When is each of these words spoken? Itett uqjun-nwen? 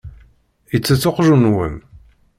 Itett 0.75 1.03
uqjun-nwen? 1.09 1.75